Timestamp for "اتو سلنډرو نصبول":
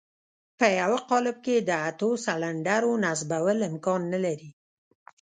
1.89-3.57